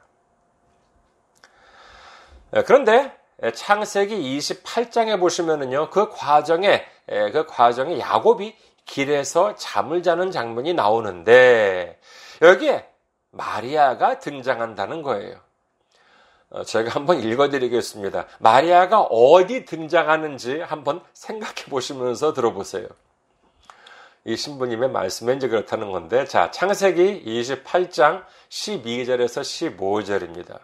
그런데 2.50 3.12
창세기 3.54 4.16
28장에 4.38 5.18
보시면은요, 5.18 5.90
그 5.90 6.10
과정에, 6.10 6.84
그 7.06 7.46
과정에 7.46 7.98
야곱이 7.98 8.56
길에서 8.84 9.54
잠을 9.54 10.02
자는 10.02 10.30
장면이 10.30 10.74
나오는데, 10.74 11.98
여기에 12.42 12.86
마리아가 13.30 14.18
등장한다는 14.18 15.02
거예요. 15.02 15.36
어, 16.50 16.64
제가 16.64 16.90
한번 16.90 17.20
읽어드리겠습니다. 17.20 18.26
마리아가 18.40 19.02
어디 19.02 19.64
등장하는지 19.64 20.60
한번 20.60 21.00
생각해 21.12 21.66
보시면서 21.70 22.32
들어보세요. 22.32 22.88
이 24.24 24.36
신부님의 24.36 24.90
이제 25.36 25.48
그렇다는 25.48 25.92
건데, 25.92 26.24
자, 26.24 26.50
창세기 26.50 27.22
28장 27.24 28.24
12절에서 28.48 29.76
15절입니다. 29.76 30.58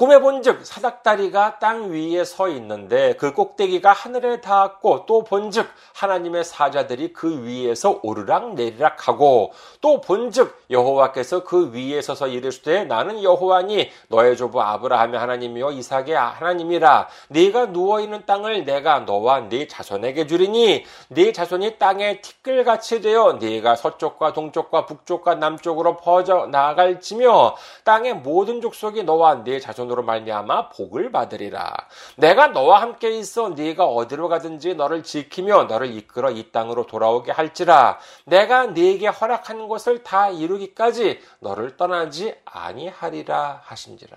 꿈에 0.00 0.18
본즉 0.18 0.64
사닥다리가 0.64 1.58
땅 1.58 1.92
위에 1.92 2.24
서 2.24 2.48
있는데 2.48 3.12
그 3.18 3.34
꼭대기가 3.34 3.92
하늘에 3.92 4.40
닿았고 4.40 5.04
또 5.04 5.24
본즉 5.24 5.68
하나님의 5.92 6.42
사자들이 6.42 7.12
그 7.12 7.44
위에서 7.44 8.00
오르락 8.02 8.54
내리락 8.54 9.06
하고 9.08 9.52
또 9.82 10.00
본즉 10.00 10.58
여호와께서 10.70 11.44
그 11.44 11.74
위에 11.74 12.00
서서 12.00 12.28
이르시되 12.28 12.84
나는 12.84 13.22
여호와니 13.22 13.90
너의 14.08 14.38
조부 14.38 14.62
아브라함의 14.62 15.20
하나님이요 15.20 15.72
이삭의 15.72 16.14
하나님이라 16.14 17.08
네가 17.28 17.72
누워 17.72 18.00
있는 18.00 18.24
땅을 18.24 18.64
내가 18.64 19.00
너와 19.00 19.50
네 19.50 19.68
자손에게 19.68 20.26
주리니 20.26 20.82
네 21.08 21.32
자손이 21.32 21.78
땅에 21.78 22.22
티끌같이 22.22 23.02
되어 23.02 23.34
네가 23.34 23.76
서쪽과 23.76 24.32
동쪽과 24.32 24.86
북쪽과 24.86 25.34
남쪽으로 25.34 25.98
퍼져 25.98 26.46
나갈지며 26.46 27.54
땅의 27.84 28.14
모든 28.14 28.62
족속이 28.62 29.02
너와 29.02 29.44
네 29.44 29.60
자손 29.60 29.89
자손으로 29.90 30.02
말미암아 30.04 30.70
복을 30.70 31.10
받으리라. 31.10 31.74
내가 32.16 32.48
너와 32.48 32.80
함께 32.80 33.10
있어 33.18 33.50
네가 33.50 33.84
어디로 33.84 34.28
가든지 34.28 34.74
너를 34.74 35.02
지키며 35.02 35.64
너를 35.64 35.92
이끌어 35.92 36.30
이 36.30 36.50
땅으로 36.52 36.86
돌아오게 36.86 37.32
할지라. 37.32 37.98
내가 38.24 38.66
네게 38.66 39.08
허락한 39.08 39.68
것을 39.68 40.02
다 40.02 40.30
이루기까지 40.30 41.20
너를 41.40 41.76
떠나지 41.76 42.34
아니하리라 42.44 43.62
하신지라. 43.64 44.16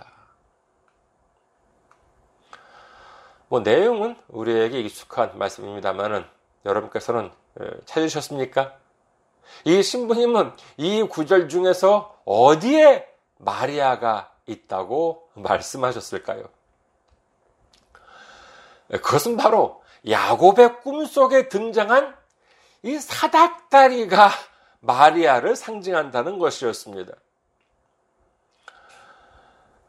뭐 3.49 3.59
내용은 3.59 4.15
우리에게 4.29 4.79
익숙한 4.81 5.38
말씀입니다만은 5.38 6.25
여러분께서는 6.65 7.31
찾으셨습니까? 7.86 8.73
이 9.65 9.83
신부님은 9.83 10.53
이 10.77 11.03
구절 11.03 11.49
중에서 11.49 12.17
어디에 12.25 13.07
마리아가 13.38 14.32
있다고 14.45 15.29
말씀하셨을까요? 15.36 16.49
그것은 18.89 19.38
바로 19.38 19.82
야곱의 20.08 20.82
꿈속에 20.82 21.49
등장한 21.49 22.15
이 22.84 22.99
사닥다리가 22.99 24.29
마리아를 24.82 25.56
상징한다는 25.56 26.38
것이었습니다. 26.38 27.13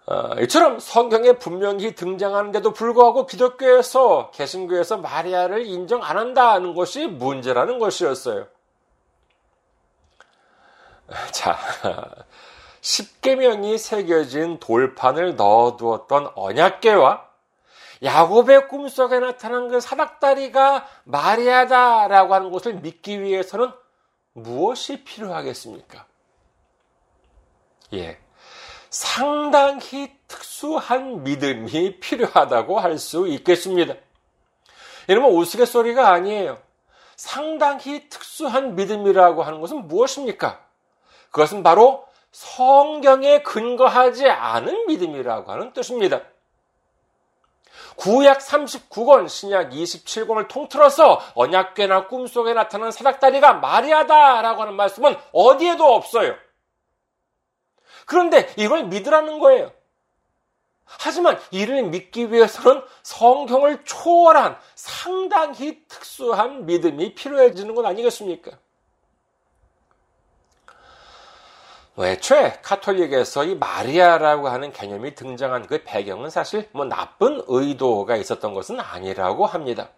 어, 0.06 0.34
이처럼 0.42 0.78
성경에 0.80 1.32
분명히 1.32 1.94
등장하는데도 1.94 2.72
불구하고 2.72 3.24
기독교에서 3.26 4.30
개신교에서 4.32 4.98
마리아를 4.98 5.64
인정 5.66 6.04
안 6.04 6.18
한다는 6.18 6.74
것이 6.74 7.06
문제라는 7.06 7.78
것이었어요. 7.78 8.46
자, 11.32 11.58
십계명이 12.84 13.78
새겨진 13.78 14.60
돌판을 14.60 15.36
넣어두었던 15.36 16.32
언약계와 16.34 17.26
야곱의 18.02 18.68
꿈속에 18.68 19.20
나타난 19.20 19.68
그 19.68 19.80
사닥다리가 19.80 20.86
마리아다라고 21.04 22.34
하는 22.34 22.50
것을 22.50 22.74
믿기 22.74 23.22
위해서는 23.22 23.72
무엇이 24.34 25.02
필요하겠습니까? 25.02 26.04
예. 27.94 28.18
상당히 28.90 30.12
특수한 30.28 31.24
믿음이 31.24 32.00
필요하다고 32.00 32.80
할 32.80 32.98
수 32.98 33.26
있겠습니다. 33.28 33.94
이러면 35.08 35.30
우스갯소리가 35.30 36.10
아니에요. 36.12 36.58
상당히 37.16 38.10
특수한 38.10 38.74
믿음이라고 38.74 39.42
하는 39.42 39.62
것은 39.62 39.88
무엇입니까? 39.88 40.60
그것은 41.30 41.62
바로 41.62 42.03
성경에 42.34 43.42
근거하지 43.42 44.28
않은 44.28 44.88
믿음이라고 44.88 45.52
하는 45.52 45.72
뜻입니다. 45.72 46.20
구약 47.94 48.40
39권, 48.40 49.28
신약 49.28 49.70
27권을 49.70 50.48
통틀어서 50.48 51.22
언약궤나 51.36 52.08
꿈속에 52.08 52.52
나타나는 52.52 52.90
사닥다리가 52.90 53.52
마리아다라고 53.54 54.62
하는 54.62 54.74
말씀은 54.74 55.14
어디에도 55.30 55.94
없어요. 55.94 56.34
그런데 58.04 58.52
이걸 58.56 58.86
믿으라는 58.86 59.38
거예요. 59.38 59.70
하지만 60.86 61.38
이를 61.52 61.84
믿기 61.84 62.32
위해서는 62.32 62.82
성경을 63.04 63.84
초월한 63.84 64.58
상당히 64.74 65.84
특수한 65.86 66.66
믿음이 66.66 67.14
필요해지는 67.14 67.76
것 67.76 67.86
아니겠습니까? 67.86 68.50
뭐 68.50 68.58
애초에 71.98 72.58
카톨릭에서 72.62 73.44
이 73.44 73.54
마리아라고 73.54 74.48
하는 74.48 74.72
개념이 74.72 75.14
등장한 75.14 75.66
그 75.66 75.82
배경은 75.84 76.30
사실 76.30 76.68
뭐 76.72 76.84
나쁜 76.84 77.42
의도가 77.46 78.16
있었던 78.16 78.52
것은 78.52 78.80
아니라고 78.80 79.46
합니다. 79.46 79.90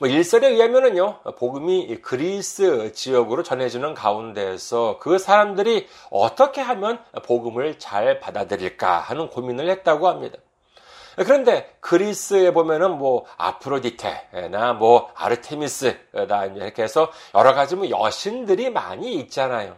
뭐 0.00 0.08
일설에 0.08 0.48
의하면은요, 0.48 1.20
복음이 1.38 1.98
그리스 2.02 2.92
지역으로 2.92 3.42
전해지는 3.42 3.94
가운데에서 3.94 4.98
그 5.00 5.18
사람들이 5.18 5.88
어떻게 6.10 6.60
하면 6.60 7.00
복음을 7.24 7.80
잘 7.80 8.20
받아들일까 8.20 8.98
하는 8.98 9.28
고민을 9.28 9.68
했다고 9.70 10.06
합니다. 10.08 10.38
그런데 11.16 11.76
그리스에 11.80 12.52
보면은 12.52 12.92
뭐 12.92 13.24
아프로디테나 13.38 14.74
뭐 14.74 15.10
아르테미스나 15.16 16.44
이렇게 16.54 16.84
해서 16.84 17.10
여러 17.34 17.54
가지 17.54 17.74
뭐 17.74 17.90
여신들이 17.90 18.70
많이 18.70 19.14
있잖아요. 19.14 19.76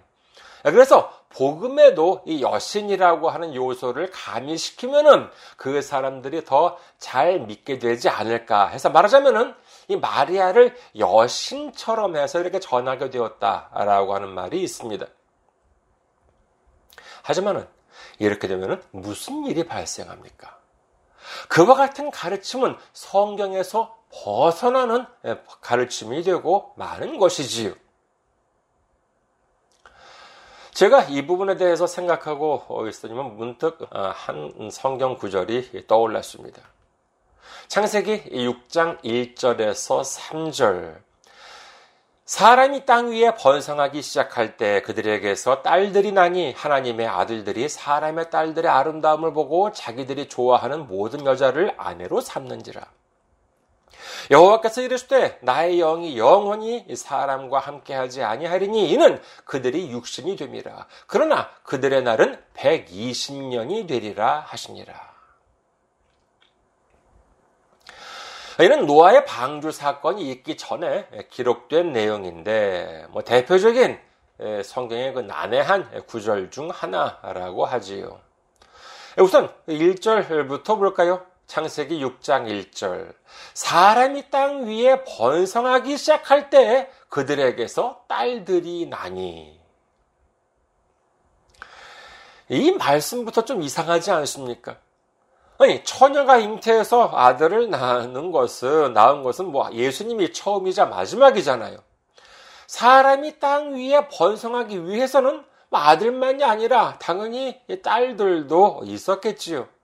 그래서 0.62 1.12
복음에도 1.30 2.22
이 2.26 2.42
여신이라고 2.42 3.30
하는 3.30 3.54
요소를 3.54 4.10
가미시키면은 4.10 5.30
그 5.56 5.80
사람들이 5.82 6.44
더 6.44 6.78
잘 7.00 7.40
믿게 7.40 7.78
되지 7.78 8.08
않을까 8.08 8.68
해서 8.68 8.90
말하자면은 8.90 9.54
이 9.88 9.96
마리아를 9.96 10.76
여신처럼 10.96 12.16
해서 12.16 12.38
이렇게 12.38 12.60
전하게 12.60 13.10
되었다라고 13.10 14.14
하는 14.14 14.28
말이 14.28 14.62
있습니다. 14.62 15.06
하지만은 17.22 17.66
이렇게 18.18 18.46
되면은 18.46 18.82
무슨 18.92 19.46
일이 19.46 19.64
발생합니까? 19.64 20.58
그와 21.48 21.74
같은 21.74 22.10
가르침은 22.10 22.76
성경에서 22.92 23.96
벗어나는 24.12 25.06
가르침이 25.62 26.22
되고 26.22 26.74
많은 26.76 27.18
것이지요. 27.18 27.72
제가 30.80 31.02
이 31.10 31.26
부분에 31.26 31.58
대해서 31.58 31.86
생각하고 31.86 32.88
있으면 32.88 33.36
문득 33.36 33.82
어, 33.94 34.12
한 34.14 34.70
성경 34.72 35.14
구절이 35.14 35.84
떠올랐습니다. 35.86 36.62
창세기 37.68 38.30
6장 38.30 38.98
1절에서 39.02 40.02
3절. 40.02 40.96
사람이 42.24 42.86
땅 42.86 43.10
위에 43.10 43.34
번성하기 43.34 44.00
시작할 44.00 44.56
때 44.56 44.80
그들에게서 44.80 45.60
딸들이 45.60 46.12
나니 46.12 46.54
하나님의 46.54 47.06
아들들이 47.06 47.68
사람의 47.68 48.30
딸들의 48.30 48.72
아름다움을 48.72 49.34
보고 49.34 49.72
자기들이 49.72 50.30
좋아하는 50.30 50.86
모든 50.86 51.26
여자를 51.26 51.74
아내로 51.76 52.22
삼는지라. 52.22 52.86
여호와께서 54.30 54.82
이르시되 54.82 55.38
나의 55.42 55.78
영이 55.78 56.16
영원히 56.16 56.86
사람과 56.94 57.58
함께하지 57.58 58.22
아니하리니 58.22 58.88
이는 58.90 59.20
그들이 59.44 59.90
육신이 59.90 60.36
됨이라. 60.36 60.86
그러나 61.06 61.50
그들의 61.64 62.02
날은 62.02 62.40
120년이 62.54 63.88
되리라 63.88 64.44
하시니라. 64.46 65.10
이는 68.60 68.86
노아의 68.86 69.24
방주 69.24 69.72
사건이 69.72 70.30
있기 70.30 70.56
전에 70.56 71.08
기록된 71.30 71.92
내용인데 71.92 73.06
뭐 73.10 73.22
대표적인 73.22 73.98
성경의 74.62 75.14
그 75.14 75.20
난해한 75.20 76.06
구절 76.06 76.50
중 76.50 76.68
하나라고 76.70 77.64
하지요. 77.64 78.20
우선 79.18 79.52
1절부터 79.66 80.78
볼까요? 80.78 81.26
창세기 81.50 82.00
6장 82.00 82.46
1절. 82.46 83.12
사람이 83.54 84.30
땅 84.30 84.68
위에 84.68 85.02
번성하기 85.02 85.96
시작할 85.96 86.48
때 86.48 86.88
그들에게서 87.08 88.04
딸들이 88.06 88.86
나니. 88.86 89.58
이 92.48 92.70
말씀부터 92.70 93.44
좀 93.44 93.62
이상하지 93.62 94.12
않습니까? 94.12 94.76
아니, 95.58 95.82
처녀가 95.82 96.38
잉태해서 96.38 97.10
아들을 97.12 97.68
낳는 97.68 98.30
것은, 98.30 98.92
낳은 98.92 99.24
것은 99.24 99.46
뭐 99.46 99.72
예수님이 99.72 100.32
처음이자 100.32 100.86
마지막이잖아요. 100.86 101.78
사람이 102.68 103.40
땅 103.40 103.74
위에 103.74 104.06
번성하기 104.06 104.86
위해서는 104.86 105.44
뭐 105.68 105.80
아들만이 105.80 106.44
아니라 106.44 106.96
당연히 107.00 107.60
딸들도 107.82 108.82
있었겠지요. 108.84 109.79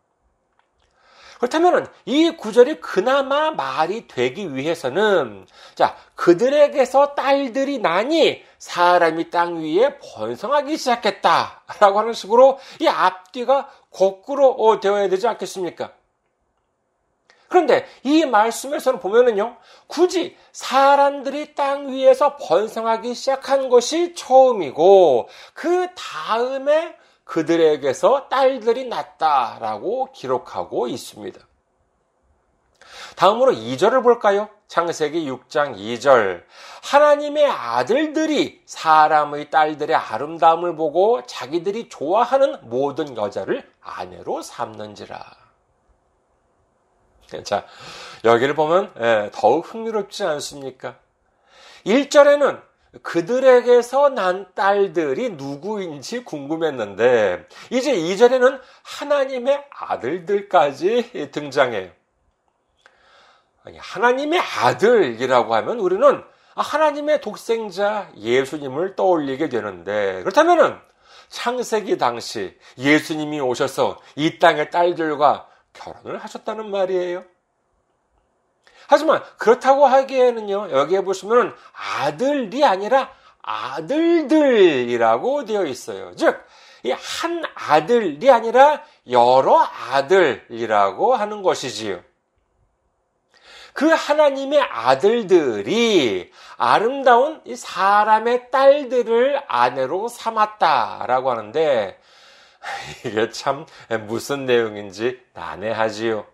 그렇다면 1.39 1.87
이 2.05 2.31
구절이 2.31 2.81
그나마 2.81 3.51
말이 3.51 4.09
되기 4.09 4.55
위해서는 4.55 5.47
자 5.75 5.97
그들에게서 6.15 7.15
딸들이 7.15 7.79
나니 7.79 8.43
사람이 8.59 9.31
땅 9.31 9.63
위에 9.63 9.99
번성하기 9.99 10.77
시작했다라고 10.77 11.99
하는 11.99 12.13
식으로 12.13 12.59
이 12.81 12.89
앞뒤가 12.89 13.69
거꾸로 13.91 14.81
되어야 14.81 15.09
되지 15.09 15.29
않겠습니까? 15.29 15.93
그런데 17.49 17.87
이 18.03 18.25
말씀에서는 18.27 18.99
보면은요, 18.99 19.57
굳이 19.87 20.37
사람들이 20.53 21.55
땅 21.55 21.89
위에서 21.89 22.37
번성하기 22.37 23.15
시작한 23.15 23.69
것이 23.69 24.15
처음이고, 24.15 25.29
그 25.55 25.89
다음에 25.95 26.97
그들에게서 27.27 28.29
딸들이 28.29 28.87
낳았다라고 28.87 30.13
기록하고 30.13 30.89
있습니다. 30.89 31.39
다음으로 33.17 33.53
2절을 33.53 34.03
볼까요? 34.03 34.49
창세기 34.69 35.29
6장 35.31 35.77
2절. 35.77 36.45
하나님의 36.83 37.47
아들들이 37.47 38.63
사람의 38.65 39.51
딸들의 39.51 39.95
아름다움을 39.95 40.77
보고 40.77 41.25
자기들이 41.27 41.89
좋아하는 41.89 42.59
모든 42.63 43.17
여자를 43.17 43.69
아내로 43.81 44.43
삼는지라. 44.43 45.19
자, 47.43 47.67
여기를 48.25 48.55
보면 48.55 48.93
예, 49.01 49.31
더욱 49.33 49.73
흥미롭지 49.73 50.25
않습니까? 50.25 50.97
1절에는 51.85 52.63
그들에게서 53.03 54.11
난 54.11 54.47
딸들이 54.55 55.31
누구인지 55.31 56.25
궁금했는데 56.25 57.47
이제 57.71 57.95
2절에는 57.95 58.61
하나님의 58.83 59.65
아들들까지 59.71 61.31
등장해요. 61.33 61.91
아니, 63.65 63.79
하나님의 63.79 64.41
아들이라고 64.41 65.55
하면 65.57 65.81
우리는 65.81 66.23
하나님의 66.55 67.21
독생자 67.21 68.09
예수님을 68.17 68.97
떠올리게 68.97 69.49
되는데 69.49 70.21
그렇다면은 70.23 70.79
창세기 71.29 71.99
당시 71.99 72.57
예수님이 72.79 73.41
오셔서 73.41 74.01
이 74.15 74.39
땅의 74.39 74.71
딸들과 74.71 75.49
결혼을 75.73 76.19
하셨다는 76.19 76.71
말이에요. 76.71 77.25
하지만 78.89 79.23
그렇다고 79.39 79.87
하기에는요, 79.87 80.71
여기에 80.71 81.01
보시면 81.03 81.55
아들이 82.01 82.65
아니라 82.65 83.11
아들들이라고 83.43 85.45
되어 85.45 85.65
있어요. 85.67 86.15
즉, 86.17 86.45
이 86.85 86.93
한 86.93 87.43
아들이 87.55 88.31
아니라 88.31 88.83
여러 89.11 89.67
아들이라고 89.93 91.15
하는 91.17 91.43
것이지요. 91.43 92.01
그 93.73 93.89
하나님의 93.89 94.61
아들들이 94.63 96.33
아름다운 96.57 97.43
사람의 97.55 98.51
딸들을 98.51 99.43
아내로 99.49 100.09
삼았다라고 100.09 101.31
하는데 101.31 101.99
이게 103.05 103.31
참 103.31 103.67
무슨 104.07 104.47
내용인지 104.47 105.21
난해하지요. 105.35 106.25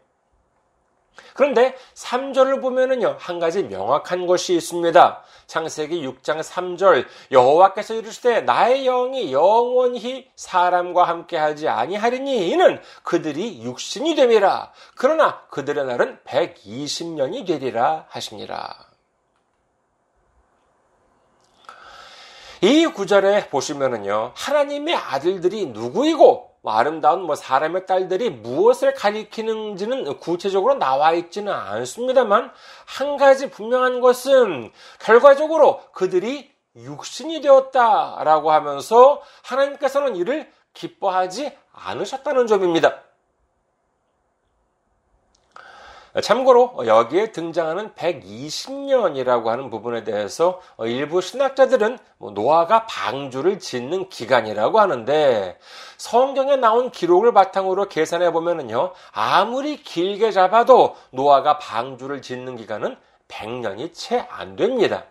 그런데 1.35 1.77
3절을 1.95 2.61
보면은요, 2.61 3.17
한 3.19 3.39
가지 3.39 3.63
명확한 3.63 4.27
것이 4.27 4.55
있습니다. 4.55 5.23
창세기 5.47 6.07
6장 6.07 6.41
3절, 6.43 7.07
여호와께서 7.31 7.95
이르시되 7.95 8.43
나의 8.43 8.85
영이 8.85 9.33
영원히 9.33 10.31
사람과 10.37 11.05
함께 11.05 11.37
하지 11.37 11.69
아니하리니 11.69 12.49
이는 12.51 12.81
그들이 13.03 13.63
육신이 13.63 14.15
됨이라. 14.15 14.73
그러나 14.95 15.43
그들의 15.51 15.85
날은 15.85 16.21
120년이 16.25 17.47
되리라 17.47 18.07
하시니라. 18.09 18.93
이 22.63 22.87
구절에 22.87 23.49
보시면은요, 23.49 24.33
하나님의 24.37 24.95
아들들이 24.95 25.67
누구이고 25.67 26.52
뭐 26.63 26.75
아름다운 26.75 27.23
뭐 27.23 27.35
사람의 27.35 27.87
딸들이 27.87 28.31
무엇을 28.31 28.95
가리키는지는 28.95 30.19
구체적으로 30.19 30.75
나와 30.75 31.13
있지는 31.13 31.53
않습니다만 31.53 32.53
한 32.87 33.17
가지 33.17 33.51
분명한 33.51 34.01
것은 34.01 34.71
결과적으로 35.01 35.81
그들이 35.93 36.53
육신이 36.77 37.41
되었다라고 37.41 38.53
하면서 38.53 39.21
하나님께서는 39.43 40.17
이를 40.17 40.51
기뻐하지 40.73 41.53
않으셨다는 41.73 42.47
점입니다. 42.47 43.03
참고로 46.21 46.85
여기에 46.87 47.33
등장하는 47.33 47.93
120년이라고 47.93 49.47
하는 49.47 49.71
부분에 49.71 50.05
대해서 50.05 50.61
일부 50.81 51.23
신학자들은 51.23 51.99
뭐 52.19 52.33
노아가 52.33 52.87
방주를 52.87 53.59
짓는 53.59 54.11
기간이라고 54.11 54.79
하는데 54.79 55.59
성경에 55.97 56.57
나온 56.57 56.91
기록을 56.91 57.33
바탕으로 57.33 57.89
계산해 57.89 58.33
보면은요 58.33 58.93
아무리 59.13 59.77
길게 59.83 60.33
잡아도 60.33 60.97
노아가 61.11 61.59
방주를 61.59 62.21
짓는 62.21 62.57
기간은 62.57 62.97
100년이 63.29 63.95
채 63.95 64.27
안 64.29 64.57
됩니다. 64.57 65.05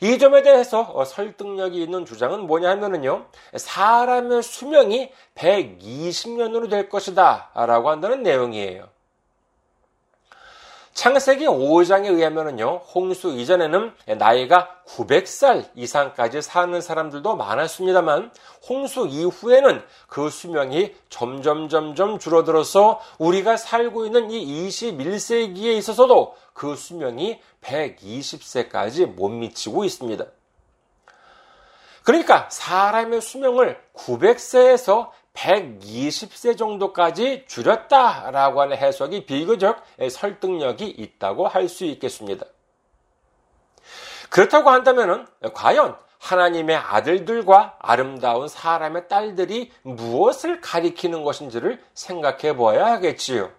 이 0.00 0.18
점에 0.18 0.42
대해서 0.42 1.04
설득력이 1.04 1.80
있는 1.80 2.04
주장은 2.04 2.48
뭐냐 2.48 2.70
하면은요, 2.70 3.26
사람의 3.54 4.42
수명이 4.42 5.12
120년으로 5.36 6.68
될 6.68 6.88
것이다. 6.88 7.50
라고 7.54 7.88
한다는 7.88 8.24
내용이에요. 8.24 8.88
창세기 10.94 11.46
5장에 11.46 12.06
의하면요, 12.10 12.82
홍수 12.94 13.30
이전에는 13.30 13.92
나이가 14.18 14.68
900살 14.86 15.70
이상까지 15.74 16.42
사는 16.42 16.78
사람들도 16.80 17.34
많았습니다만, 17.34 18.30
홍수 18.68 19.06
이후에는 19.06 19.82
그 20.06 20.28
수명이 20.28 20.94
점점 21.08 21.68
점점 21.68 22.18
줄어들어서 22.18 23.00
우리가 23.18 23.56
살고 23.56 24.04
있는 24.04 24.30
이 24.30 24.68
21세기에 24.68 25.76
있어서도 25.78 26.36
그 26.52 26.76
수명이 26.76 27.40
120세까지 27.62 29.06
못 29.06 29.30
미치고 29.30 29.84
있습니다. 29.84 30.24
그러니까 32.04 32.48
사람의 32.50 33.20
수명을 33.20 33.80
900세에서 33.94 35.10
120세 35.34 36.56
정도까지 36.56 37.44
줄였다라고 37.48 38.60
하는 38.60 38.76
해석이 38.76 39.26
비교적 39.26 39.82
설득력이 40.10 40.86
있다고 40.86 41.48
할 41.48 41.68
수 41.68 41.84
있겠습니다. 41.84 42.46
그렇다고 44.30 44.70
한다면 44.70 45.26
과연 45.54 45.96
하나님의 46.18 46.76
아들들과 46.76 47.76
아름다운 47.80 48.46
사람의 48.48 49.08
딸들이 49.08 49.72
무엇을 49.82 50.60
가리키는 50.60 51.24
것인지를 51.24 51.82
생각해 51.94 52.54
보아야 52.56 52.86
하겠지요. 52.92 53.50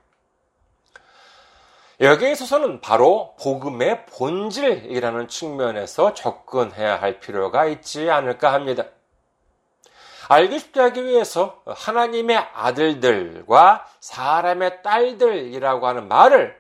여기에 2.00 2.32
있어서는 2.32 2.82
바로 2.82 3.36
복음의 3.42 4.06
본질이라는 4.08 5.28
측면에서 5.28 6.14
접근해야 6.14 7.00
할 7.00 7.20
필요가 7.20 7.66
있지 7.66 8.10
않을까 8.10 8.54
합니다. 8.54 8.86
알기 10.30 10.60
쉽게 10.60 10.80
하기 10.80 11.06
위해서 11.06 11.62
하나님의 11.66 12.38
아들들과 12.54 13.86
사람의 14.00 14.84
딸들이라고 14.84 15.88
하는 15.88 16.08
말을 16.08 16.56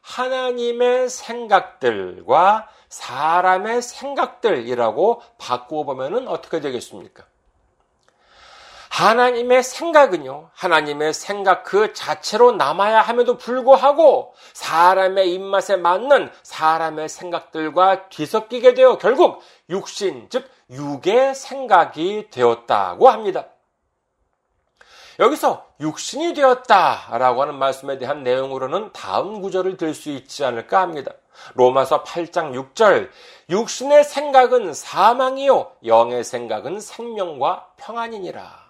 하나님의 0.00 1.08
생각들과 1.08 2.68
사람의 2.88 3.82
생각들이라고 3.82 5.22
바꾸어 5.38 5.84
보면 5.84 6.28
어떻게 6.28 6.60
되겠습니까? 6.60 7.24
하나님의 8.92 9.62
생각은요, 9.62 10.50
하나님의 10.52 11.14
생각 11.14 11.64
그 11.64 11.94
자체로 11.94 12.52
남아야 12.52 13.00
함에도 13.00 13.38
불구하고 13.38 14.34
사람의 14.52 15.32
입맛에 15.32 15.76
맞는 15.76 16.30
사람의 16.42 17.08
생각들과 17.08 18.10
뒤섞이게 18.10 18.74
되어 18.74 18.98
결국 18.98 19.40
육신, 19.70 20.26
즉, 20.28 20.46
육의 20.70 21.34
생각이 21.34 22.28
되었다고 22.30 23.08
합니다. 23.08 23.46
여기서 25.18 25.66
육신이 25.80 26.34
되었다라고 26.34 27.42
하는 27.42 27.54
말씀에 27.54 27.96
대한 27.96 28.22
내용으로는 28.22 28.92
다음 28.92 29.40
구절을 29.40 29.78
들 29.78 29.94
수 29.94 30.10
있지 30.10 30.44
않을까 30.44 30.82
합니다. 30.82 31.12
로마서 31.54 32.04
8장 32.04 32.52
6절 32.74 33.08
육신의 33.48 34.04
생각은 34.04 34.74
사망이요 34.74 35.72
영의 35.86 36.24
생각은 36.24 36.80
생명과 36.80 37.68
평안이니라. 37.78 38.61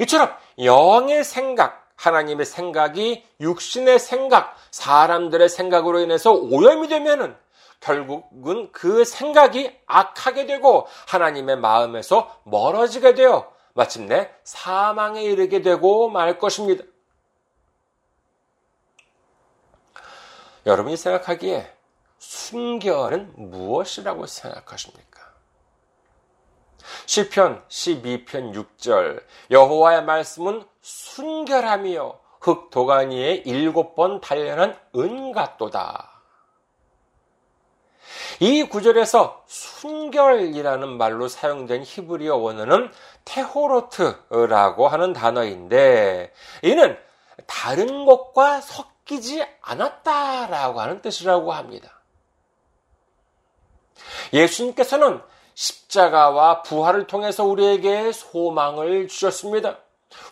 이처럼 0.00 0.34
영의 0.62 1.24
생각, 1.24 1.90
하나님의 1.96 2.46
생각이 2.46 3.24
육신의 3.40 3.98
생각, 3.98 4.56
사람들의 4.70 5.48
생각으로 5.48 6.00
인해서 6.00 6.32
오염이 6.32 6.88
되면은 6.88 7.36
결국은 7.80 8.70
그 8.72 9.04
생각이 9.04 9.76
악하게 9.86 10.46
되고 10.46 10.86
하나님의 11.06 11.56
마음에서 11.56 12.40
멀어지게 12.44 13.14
되어 13.14 13.52
마침내 13.74 14.30
사망에 14.44 15.22
이르게 15.22 15.62
되고 15.62 16.08
말 16.08 16.38
것입니다. 16.38 16.84
여러분이 20.64 20.96
생각하기에 20.96 21.72
순결은 22.18 23.34
무엇이라고 23.36 24.26
생각하십니까? 24.26 25.15
시편 27.06 27.62
12편 27.68 28.66
6절 28.78 29.22
여호와의 29.50 30.04
말씀은 30.04 30.64
순결함이요 30.82 32.18
흙 32.40 32.70
도가니에 32.70 33.42
일곱 33.46 33.94
번 33.94 34.20
단련한 34.20 34.78
은 34.96 35.32
같도다. 35.32 36.10
이 38.40 38.64
구절에서 38.64 39.44
순결이라는 39.46 40.88
말로 40.96 41.26
사용된 41.28 41.82
히브리어 41.84 42.36
원어는 42.36 42.90
테호로트라고 43.24 44.88
하는 44.88 45.12
단어인데 45.12 46.32
이는 46.62 46.98
다른 47.46 48.04
것과 48.04 48.60
섞이지 48.60 49.44
않았다라고 49.62 50.80
하는 50.80 51.00
뜻이라고 51.02 51.52
합니다. 51.52 52.00
예수님께서는 54.32 55.20
십자가와 55.56 56.62
부활을 56.62 57.06
통해서 57.06 57.44
우리에게 57.44 58.12
소망을 58.12 59.08
주셨습니다. 59.08 59.78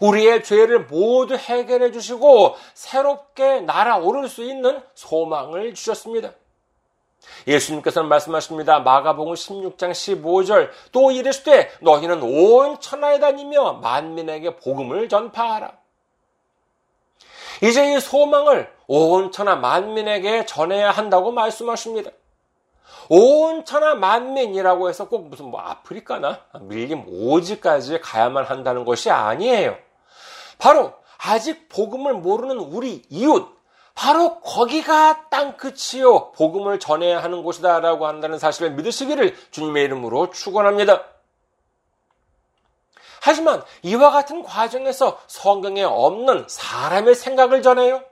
우리의 0.00 0.44
죄를 0.44 0.84
모두 0.86 1.34
해결해 1.34 1.90
주시고 1.92 2.56
새롭게 2.74 3.60
날아오를 3.60 4.28
수 4.28 4.44
있는 4.44 4.80
소망을 4.94 5.74
주셨습니다. 5.74 6.32
예수님께서는 7.46 8.08
말씀하십니다. 8.08 8.80
마가복음 8.80 9.32
16장 9.32 9.92
15절 9.92 10.70
또 10.92 11.10
이르시되 11.10 11.70
너희는 11.80 12.22
온 12.22 12.78
천하에 12.80 13.18
다니며 13.18 13.74
만민에게 13.74 14.56
복음을 14.56 15.08
전파하라. 15.08 15.72
이제 17.62 17.94
이 17.94 18.00
소망을 18.00 18.70
온 18.86 19.32
천하 19.32 19.56
만민에게 19.56 20.44
전해야 20.44 20.90
한다고 20.90 21.32
말씀하십니다. 21.32 22.10
온 23.08 23.64
천하 23.64 23.94
만민이라고 23.94 24.88
해서 24.88 25.08
꼭 25.08 25.28
무슨 25.28 25.46
뭐 25.46 25.60
아프리카나 25.60 26.40
밀림 26.60 27.04
오지까지 27.06 28.00
가야만 28.00 28.44
한다는 28.44 28.84
것이 28.84 29.10
아니에요. 29.10 29.76
바로 30.58 30.92
아직 31.18 31.68
복음을 31.68 32.14
모르는 32.14 32.58
우리 32.58 33.02
이웃, 33.08 33.48
바로 33.94 34.40
거기가 34.40 35.28
땅 35.28 35.56
끝이요. 35.56 36.32
복음을 36.32 36.78
전해야 36.80 37.22
하는 37.22 37.42
곳이다라고 37.42 38.06
한다는 38.06 38.38
사실을 38.38 38.72
믿으시기를 38.72 39.36
주님의 39.50 39.84
이름으로 39.84 40.30
축원합니다. 40.30 41.04
하지만 43.22 43.62
이와 43.82 44.10
같은 44.10 44.42
과정에서 44.42 45.18
성경에 45.26 45.82
없는 45.82 46.44
사람의 46.46 47.14
생각을 47.14 47.62
전해요. 47.62 48.02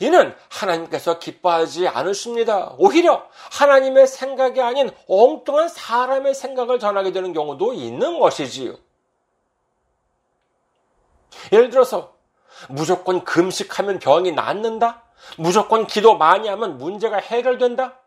이는 0.00 0.34
하나님께서 0.48 1.18
기뻐하지 1.18 1.88
않으십니다. 1.88 2.74
오히려 2.78 3.26
하나님의 3.52 4.06
생각이 4.06 4.60
아닌 4.60 4.90
엉뚱한 5.08 5.68
사람의 5.68 6.34
생각을 6.34 6.78
전하게 6.78 7.12
되는 7.12 7.32
경우도 7.32 7.72
있는 7.74 8.18
것이지요. 8.18 8.76
예를 11.52 11.70
들어서 11.70 12.14
무조건 12.68 13.24
금식하면 13.24 13.98
병이 13.98 14.32
낫는다? 14.32 15.04
무조건 15.36 15.86
기도 15.86 16.16
많이 16.16 16.48
하면 16.48 16.78
문제가 16.78 17.16
해결된다? 17.16 18.01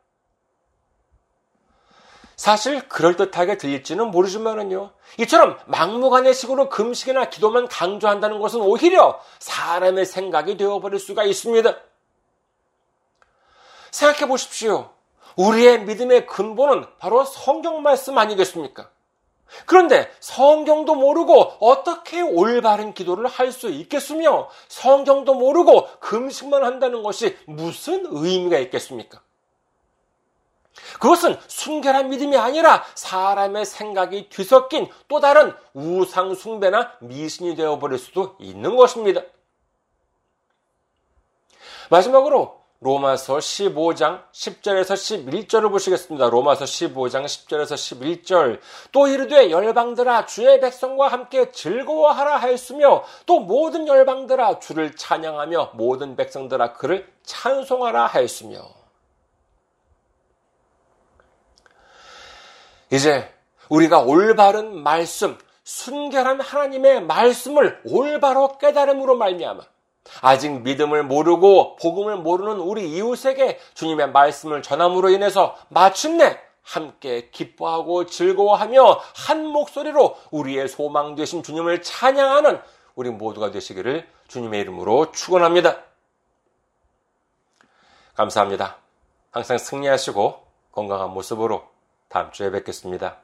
사실 2.35 2.87
그럴듯하게 2.89 3.57
들릴지는 3.57 4.11
모르지만은요. 4.11 4.91
이처럼 5.19 5.57
막무가내 5.65 6.33
식으로 6.33 6.69
금식이나 6.69 7.29
기도만 7.29 7.67
강조한다는 7.67 8.39
것은 8.39 8.61
오히려 8.61 9.19
사람의 9.39 10.05
생각이 10.05 10.57
되어버릴 10.57 10.99
수가 10.99 11.23
있습니다. 11.23 11.75
생각해 13.91 14.27
보십시오. 14.27 14.89
우리의 15.37 15.83
믿음의 15.83 16.27
근본은 16.27 16.85
바로 16.99 17.23
성경 17.23 17.81
말씀 17.81 18.17
아니겠습니까? 18.17 18.89
그런데 19.65 20.11
성경도 20.19 20.95
모르고 20.95 21.57
어떻게 21.59 22.21
올바른 22.21 22.93
기도를 22.93 23.27
할 23.27 23.51
수 23.51 23.69
있겠으며 23.69 24.49
성경도 24.67 25.35
모르고 25.35 25.87
금식만 25.99 26.63
한다는 26.65 27.03
것이 27.03 27.37
무슨 27.45 28.05
의미가 28.09 28.57
있겠습니까? 28.57 29.21
그것은 30.99 31.37
순결한 31.47 32.09
믿음이 32.09 32.37
아니라 32.37 32.83
사람의 32.95 33.65
생각이 33.65 34.29
뒤섞인 34.29 34.87
또 35.07 35.19
다른 35.19 35.53
우상숭배나 35.73 36.93
미신이 37.01 37.55
되어버릴 37.55 37.97
수도 37.97 38.35
있는 38.39 38.75
것입니다. 38.75 39.21
마지막으로 41.89 42.65
로마서 42.81 43.37
15장 43.37 44.21
10절에서 44.31 44.93
11절을 44.93 45.71
보시겠습니다. 45.71 46.29
로마서 46.29 46.65
15장 46.65 47.25
10절에서 47.25 47.73
11절. 47.73 48.59
또 48.91 49.07
이르되 49.07 49.49
열방들아 49.49 50.25
주의 50.25 50.59
백성과 50.59 51.07
함께 51.07 51.51
즐거워하라 51.51 52.37
하였으며 52.37 53.03
또 53.25 53.39
모든 53.39 53.87
열방들아 53.87 54.59
주를 54.59 54.95
찬양하며 54.95 55.71
모든 55.73 56.15
백성들아 56.15 56.73
그를 56.73 57.11
찬송하라 57.23 58.07
하였으며 58.07 58.74
이제 62.91 63.33
우리가 63.69 64.01
올바른 64.01 64.81
말씀, 64.83 65.37
순결한 65.63 66.41
하나님의 66.41 67.03
말씀을 67.03 67.81
올바로 67.85 68.57
깨달음으로 68.57 69.15
말미암아 69.15 69.63
아직 70.21 70.61
믿음을 70.61 71.03
모르고 71.03 71.77
복음을 71.77 72.17
모르는 72.17 72.59
우리 72.59 72.89
이웃에게 72.91 73.59
주님의 73.73 74.11
말씀을 74.11 74.61
전함으로 74.61 75.09
인해서 75.09 75.55
마침내 75.69 76.39
함께 76.61 77.29
기뻐하고 77.31 78.05
즐거워하며 78.05 79.01
한 79.15 79.45
목소리로 79.45 80.17
우리의 80.31 80.67
소망 80.67 81.15
되신 81.15 81.43
주님을 81.43 81.81
찬양하는 81.81 82.59
우리 82.95 83.09
모두가 83.09 83.51
되시기를 83.51 84.07
주님의 84.27 84.61
이름으로 84.61 85.11
축원합니다. 85.11 85.77
감사합니다. 88.15 88.77
항상 89.31 89.57
승리하시고 89.57 90.43
건강한 90.71 91.11
모습으로 91.11 91.74
다음 92.15 92.31
주에 92.31 92.49
뵙겠습니다. 92.49 93.17